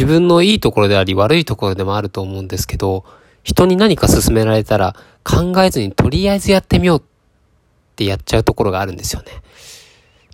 [0.00, 3.04] 自分のいいところであり悪いところでもあると思うんですけど、
[3.42, 7.02] 人に何か勧められたら考えずにとりあえずやってみようっ
[7.96, 9.26] てやっちゃうところがあるんですよね。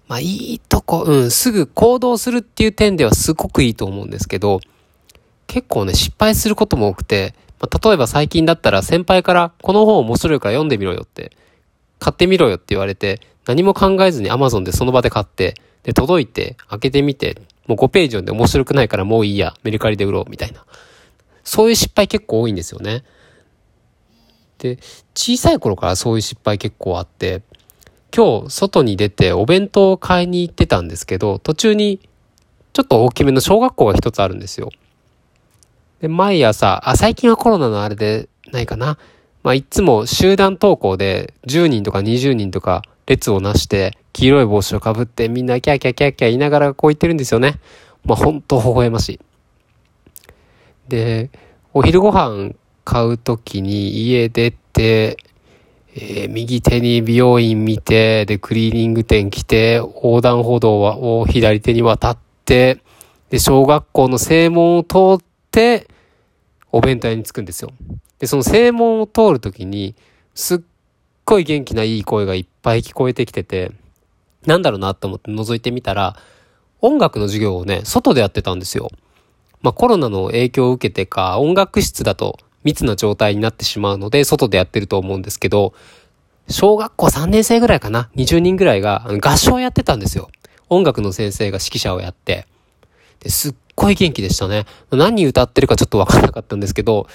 [0.07, 4.61] まあいいとこ、うん、すぐ行動するっていう点ではすごくいいと思うんですけど、
[5.49, 11.33] 結構ね、失敗することも多くて、まあ、例えば最近だったら先輩からこの本面白いから読んでみろよって、
[11.99, 20.65] 買ってみろよって言われて、何も考えずに Amazon でその場で買って、で、届いて、開けてみて、もう5ページ読んで面白くないからもういいや、メルカリで売ろう、みたいな。
[21.45, 23.05] そういう失敗結構多いんですよね。
[24.59, 24.79] で、
[25.15, 27.43] 小さい頃からそういう失敗結構あって、
[28.15, 32.01] 今日外に出てお弁当を買いに行ってたんですけど、途中に
[32.73, 34.71] ちょっと大きめの小学校が一つあるんですよ。
[36.01, 38.99] で、毎朝、あ、最近はコロナのあれでないかな。
[39.43, 47.61] まあ、いつも集団登校で10人とか20人とか列をなして、黄色い帽子をかぶってみんなキャキャキャキャ言いながらこう言ってるんですよね。
[48.05, 49.21] まあ、ほんと微笑ましい。
[50.89, 51.31] で、
[51.73, 55.17] お昼ご飯買うときに家出て、
[55.95, 62.81] えー、右手に美容院見て、で、クリーニング店来て、横断歩道を左手に渡って、
[63.31, 65.89] で、小学校の正門を通って、
[66.71, 67.73] お弁当屋に着くんですよ。
[68.19, 69.95] で、その正門を通るときに、
[70.35, 70.61] すっ
[71.27, 73.73] っごい元気ないい声がいっぱい聞こえてきてて、
[74.47, 76.17] なんだろうなと思って覗いてみたら、
[76.81, 78.93] 音楽の授業をね、外でやってたんですよ。
[79.61, 85.75] まあコロナの影響を受けてか、音楽室だと密な状態になってしまうので、外でやってると思うんですけど、
[86.49, 90.31] 小学校3年生ぐらいかな ?20 人ぐらいが合唱やってたんですよ。
[90.69, 92.47] 音楽の先生が指揮者をやって。
[93.19, 94.65] ですっごい元気でしたね。
[94.93, 97.09] 何歌ってるかちょっとわかんなかったんですけど、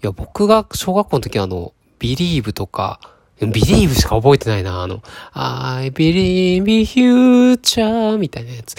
[0.00, 3.00] いや、僕が小学校の時はあの、Believe とか、
[3.40, 5.02] Believe しか覚えてないな、あの、
[5.32, 8.76] I believe in future みたいなやつ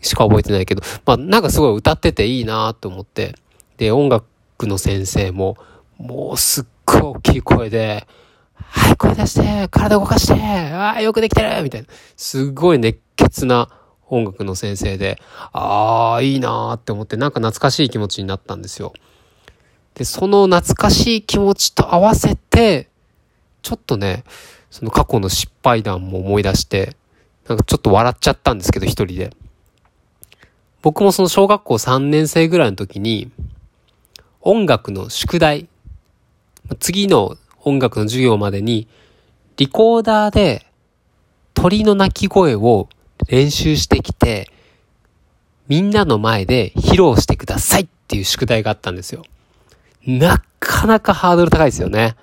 [0.00, 3.34] しか覚えてないけど、まあなんかすごい歌ってていいなと思って、
[3.76, 4.24] で、音楽
[4.62, 5.56] の先生も、
[5.98, 8.06] もうすっごい大きい声で、
[8.54, 11.88] はい、声出して体動かしてああ、よくできてるみたいな。
[12.16, 13.68] すごい熱血な
[14.08, 15.20] 音楽の先生で、
[15.52, 18.92] ああ、いいなーって思って、なんか懐かしい気持ちになったんですよ。
[19.94, 22.87] で、その懐かしい気持ちと合わせて、
[23.62, 24.24] ちょっとね、
[24.70, 26.96] その過去の失敗談も思い出して、
[27.48, 29.32] なんかちょっと笑っちゃったんですけど、一人で。
[30.82, 33.30] 僕もその小学校3年生ぐらいの時に、
[34.40, 35.68] 音楽の宿題、
[36.78, 38.86] 次の音楽の授業までに、
[39.56, 40.66] リコーダーで
[41.54, 42.88] 鳥の鳴き声を
[43.28, 44.52] 練習してきて、
[45.66, 49.24] みんなの前で披露してくださいっていう宿題があったんですよ。
[50.06, 52.14] なかなかハードル高いですよね。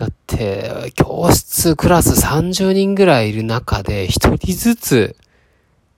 [0.00, 5.16] だって、教室、クラス30人ぐらいいる中で、一人ずつ、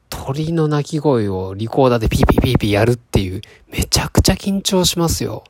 [0.09, 5.45] 鳥の鳴き声をリコーダーでピーピーピーピーやるっていう、めちゃくちゃ緊張しますよ。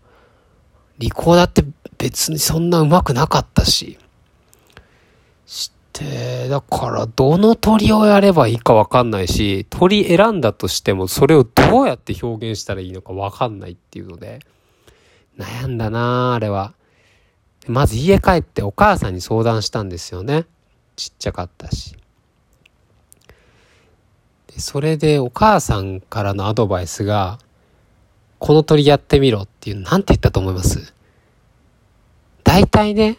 [0.99, 1.65] リコーダーって
[1.97, 3.99] 別にそんな上手くなかったし。
[5.47, 14.41] して、だからどの鳥をやればいいかわかんないし、鳥選んだとしてもそれをどうやって表現したらいいのかわかんないっていうので、
[15.39, 16.75] 悩んだなあれは。
[17.69, 20.47] まず家帰ってお母さんに相談したんですよね。
[20.97, 21.97] ちっちゃかったし。
[24.49, 27.39] でそれでお母さんからのアドバイスが、
[28.39, 30.93] この鳥やってみろっていう、なんて言ったと思います？
[32.43, 33.17] 大体ね、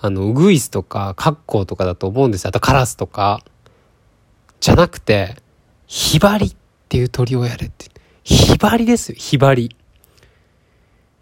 [0.00, 2.48] あの、ウグイスとか、カッコウとかだと思うんですよ。
[2.48, 3.42] あとカラスとか。
[4.60, 5.36] じゃなくて、
[5.86, 6.56] ヒバリっ
[6.88, 7.86] ていう鳥をやれって。
[8.22, 9.64] ヒバリですよ、ヒバリ。
[9.64, 9.70] い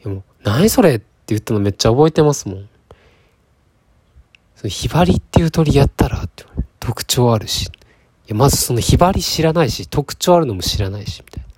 [0.04, 2.68] やもう、何それって言ったのめっちゃ覚えてますもん。
[4.56, 6.28] そのヒバリっていう鳥やったら
[6.80, 7.66] 特徴あるし。
[7.66, 7.70] い
[8.26, 11.48] や、まずそのヒバリ知らないし、特徴あるのも知らないし、みたいな。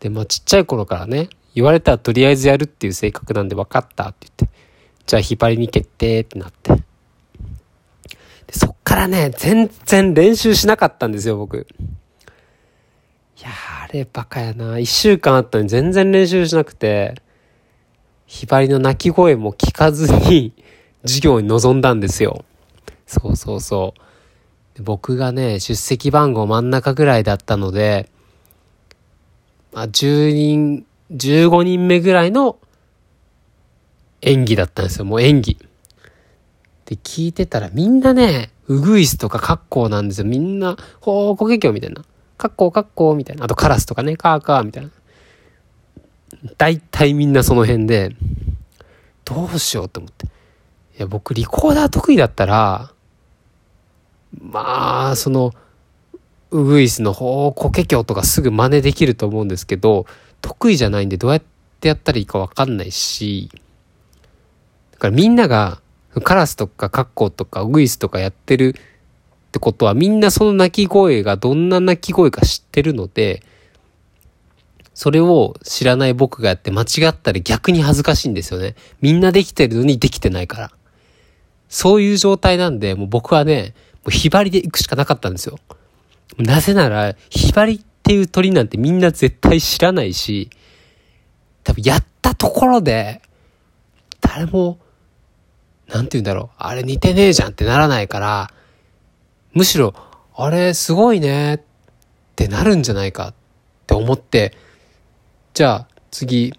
[0.00, 4.58] で、まあちっちゃい頃からね、言われたらとりあえずやるっていう性格なんで分かったって言って、
[5.06, 6.72] じゃあ引っ張りに決定ってなって。
[6.74, 6.82] で
[8.52, 11.66] そっからね、全然練習しなかったんですよ、僕。
[13.38, 13.50] いや
[13.84, 14.78] あれバカやな。
[14.78, 17.20] 一週間あったのに全然練習しなくて、
[18.30, 20.52] ひばりの鳴き声も聞かずに
[21.02, 22.44] 授業に臨んだんですよ。
[23.04, 23.92] そうそうそ
[24.78, 24.82] う。
[24.84, 28.08] 僕がね、出席番号真ん中ぐらいだったので、
[29.72, 32.58] まあ、10人、15人目ぐらいの
[34.22, 35.06] 演技だったんですよ。
[35.06, 35.58] もう演技。
[36.84, 40.24] で、聞いてたらみんなね、ウグイスとかカッコウなんですよ。
[40.24, 42.04] みんな、ほー、コケキョみたいな。
[42.38, 43.46] カッコウカッコウみたいな。
[43.46, 44.90] あとカラスとかね、カーカーみたいな。
[46.56, 48.14] 大体みんなその辺で、
[49.24, 50.26] どうしようと思って。
[50.26, 50.28] い
[50.98, 52.92] や、僕リコーダー得意だったら、
[54.38, 55.52] まあ、その、
[56.50, 60.06] ウグイスの方コケキョとかすぐ真似できると思うんですけど、
[60.40, 61.42] 得意じゃないんでどうやっ
[61.80, 63.50] てやったらいいかわかんないし、
[64.92, 65.80] だからみんなが
[66.24, 73.44] カラスとかカッコとかウグイスとかやってるってことはみんなその鳴き声がどんな鳴き声か知ってるので、
[75.00, 78.74] それを知らない僕がやって間違ったら逆に恥ずかしいんですよね。
[79.00, 80.70] みんなできてるのにできてないから。
[81.70, 83.72] そういう状態なんで、もう僕はね、
[84.04, 85.58] もうひばりで行くしかなかったんですよ。
[86.36, 90.50] なぜなら、ヒバリっていう鳥なんてみんな絶対知らないし、
[91.64, 93.22] 多分やったところで、
[94.20, 94.80] 誰も、
[95.88, 98.50] なんて言うんだろう、あれ似てねえじゃんってならないから、
[99.54, 99.94] むしろ、
[100.36, 101.60] あれすごいねっ
[102.36, 103.34] てなるんじゃないかっ
[103.86, 104.54] て思って、
[105.52, 106.54] じゃあ次、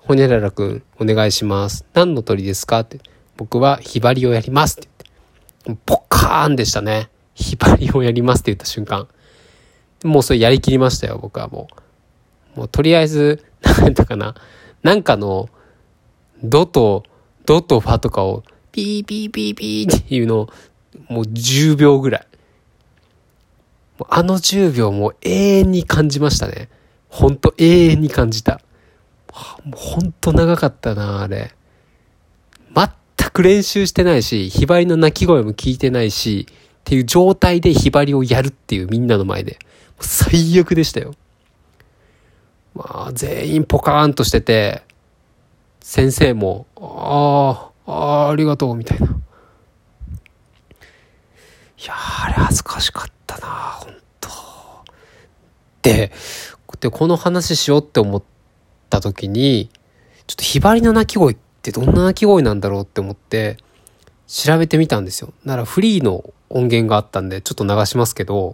[0.00, 1.84] ほにゃららくんお願いします。
[1.94, 2.98] 何の鳥ですかって。
[3.36, 4.88] 僕はヒバリをやりますって
[5.64, 5.82] 言って。
[5.86, 7.08] ポッカーンでしたね。
[7.34, 9.06] ヒバリをやりますって言った瞬間。
[10.02, 11.68] もうそれやりきりましたよ、僕はも
[12.56, 12.58] う。
[12.58, 14.34] もうとりあえず、なんだかな。
[14.82, 15.48] なんかの、
[16.42, 17.04] ドと、
[17.46, 18.42] ドとファとかを、
[18.72, 20.48] ピーピーピーピーっていうのを、
[21.08, 22.26] もう10秒ぐらい。
[24.08, 26.68] あの10秒も永遠に感じましたね。
[27.12, 28.62] ほんと永遠に感じた。
[29.30, 31.54] ほんと長かったな、あれ。
[32.74, 36.54] 全く練習してないし、ひばりの鳴き声も聞いてないし、っ
[36.84, 39.58] ていう状態でひばりをやるっていうみんなの前で。
[40.00, 41.12] 最悪でしたよ。
[42.74, 44.82] まあ、全員ポカーンとしてて、
[45.80, 49.06] 先生も、ああ、ああ、ありがとう、みたいな。
[49.06, 49.10] い
[51.84, 53.46] やあれ恥ずかしかったな、
[53.80, 54.01] 本
[55.82, 56.12] で、
[56.80, 58.22] で、この話しようって思っ
[58.88, 59.68] た時に、
[60.26, 63.58] ちょっとひばりの鳴き声ってどんな鳴き声なんだろうって思って、
[64.26, 65.32] 調べてみたんですよ。
[65.44, 68.52] ならフリーの音源があったんで、ちょっと流しますけど、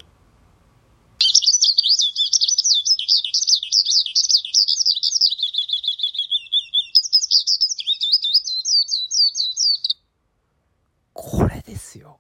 [11.13, 12.17] これですよ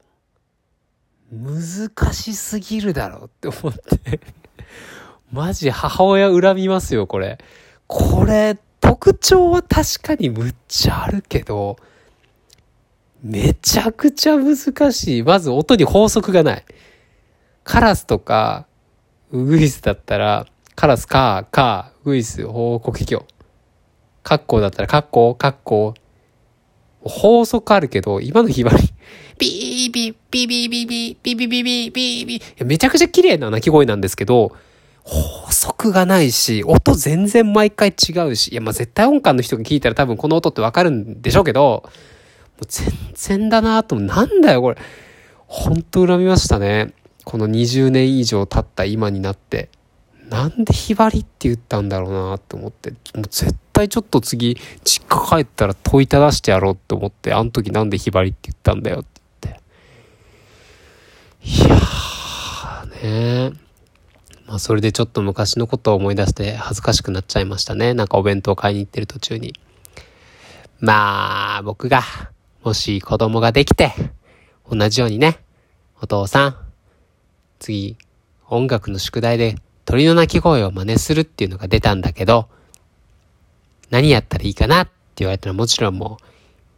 [1.33, 4.21] 難しすぎるだろうって思って
[5.33, 7.39] マジ母親恨みますよ、これ。
[7.87, 11.77] これ、特徴は確かにむっちゃあるけど、
[13.23, 14.57] めちゃくちゃ難
[14.93, 15.23] しい。
[15.23, 16.65] まず音に法則がない。
[17.65, 18.67] カラスとか、
[19.31, 23.27] ウグイスだったら、カラスか、か、ウグイス、報告企業。
[24.23, 25.95] カッコだったら、カッコ、カッコ。
[27.01, 28.77] 法則あるけど、今のひばり、
[29.39, 32.65] ビービー、ビービービービー、ビービービービービービー。
[32.65, 34.57] めちゃくちゃ綺麗な鳴き声なんですけど、
[35.05, 41.91] 法則がないし、音全然毎回違うし、いや、まあ、絶対音感の人が聞いたら多分この音ってわかるんでしょうけど、も
[42.63, 44.79] う全然だなと、なんだよこれ。
[45.47, 46.93] ほんと恨みましたね。
[47.25, 49.71] この20年以上経った今になって。
[50.29, 59.19] なんでひばりって言ったんだろうなって思って、もう絶対ちょっと次、実家帰ったら問いただしてやろうって思って、あの時なんでひばりって言ったんだよって
[61.49, 63.68] いやーね
[64.49, 67.93] まあそれでちょっと昔のことを思い出して恥ずかしくなっちゃいましたね。
[67.93, 69.53] なんかお弁当買いに行ってる途中に。
[70.81, 72.03] まあ僕が
[72.65, 73.93] もし子供ができて
[74.71, 75.39] 同じようにね、
[76.01, 76.57] お父さん、
[77.59, 77.99] 次
[78.49, 82.49] 音楽の宿題で鳥の鳴き声を真似するっていうのが出たんだけど、
[83.91, 86.25] 何やったらいいかなって言われたらもちろんもう、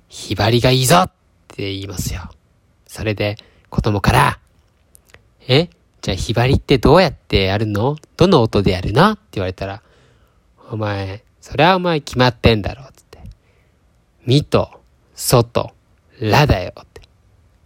[0.08, 1.12] ひばりがいいぞっ
[1.46, 2.30] て言いますよ。
[2.86, 3.36] それで
[3.68, 4.38] 子供から、
[5.46, 5.68] え？
[6.02, 7.96] じゃあ、ひばりってどうやってやるの？
[8.16, 9.82] どの音でやるのって言われたら、
[10.70, 13.18] お前、それはお前決まってんだろ、つって。
[14.24, 14.80] みと、
[15.14, 15.72] そと、
[16.20, 17.02] らだよ、って。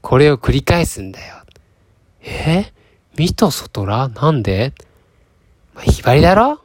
[0.00, 1.36] これを繰り返すんだよ。
[2.22, 2.72] え？
[3.16, 4.08] みとそとら？
[4.08, 4.72] なんで？
[5.74, 6.60] まあ、ひばりだろ？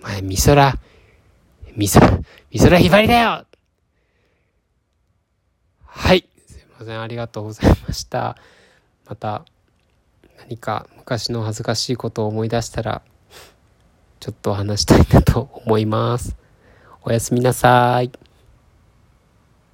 [0.00, 0.78] お前、みそら、
[1.74, 2.00] みそ、
[2.50, 3.44] みそらひばりだよ
[5.84, 6.28] はい。
[6.46, 7.00] すいません。
[7.00, 8.36] ありがとうございました。
[9.06, 9.44] また、
[10.38, 13.02] 何か昔の恥ずかしいことを思い出したら、
[14.20, 16.36] ちょっと話したいなと思います。
[17.02, 18.10] おやすみなさい。